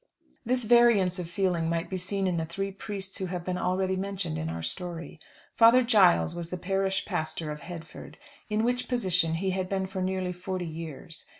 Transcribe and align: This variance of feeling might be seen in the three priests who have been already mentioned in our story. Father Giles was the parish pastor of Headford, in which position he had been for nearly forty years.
This 0.43 0.63
variance 0.63 1.19
of 1.19 1.29
feeling 1.29 1.69
might 1.69 1.87
be 1.87 1.95
seen 1.95 2.25
in 2.25 2.37
the 2.37 2.45
three 2.45 2.71
priests 2.71 3.19
who 3.19 3.27
have 3.27 3.45
been 3.45 3.59
already 3.59 3.95
mentioned 3.95 4.35
in 4.35 4.49
our 4.49 4.63
story. 4.63 5.19
Father 5.53 5.83
Giles 5.83 6.33
was 6.33 6.49
the 6.49 6.57
parish 6.57 7.05
pastor 7.05 7.51
of 7.51 7.59
Headford, 7.59 8.17
in 8.49 8.63
which 8.63 8.87
position 8.87 9.35
he 9.35 9.51
had 9.51 9.69
been 9.69 9.85
for 9.85 10.01
nearly 10.01 10.33
forty 10.33 10.65
years. 10.65 11.27